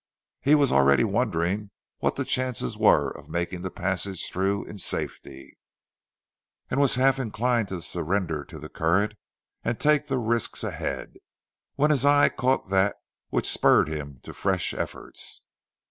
He 0.39 0.55
was 0.55 0.71
already 0.71 1.03
wondering 1.03 1.69
what 1.99 2.15
the 2.15 2.25
chances 2.25 2.75
were 2.75 3.11
of 3.11 3.29
making 3.29 3.61
the 3.61 3.69
passage 3.69 4.31
through 4.31 4.65
in 4.65 4.79
safety, 4.79 5.59
and 6.71 6.81
was 6.81 6.95
half 6.95 7.19
inclined 7.19 7.67
to 7.67 7.83
surrender 7.83 8.43
to 8.45 8.57
the 8.57 8.67
current 8.67 9.13
and 9.63 9.79
take 9.79 10.07
the 10.07 10.17
risks 10.17 10.63
ahead, 10.63 11.17
when 11.75 11.91
his 11.91 12.03
eye 12.03 12.29
caught 12.29 12.71
that 12.71 12.95
which 13.29 13.47
spurred 13.47 13.89
him 13.89 14.19
to 14.23 14.33
fresh 14.33 14.73
efforts. 14.73 15.43